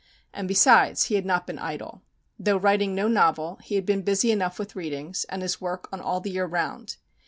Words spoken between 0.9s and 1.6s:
he had not been